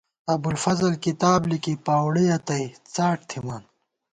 ابُوالفضل 0.33 0.93
کتاب 1.05 1.39
لِکی 1.49 1.73
پاؤڑُیَہ 1.85 2.37
تئ 2.47 2.63
څاٹ 2.93 3.17
تھِمان 3.29 3.63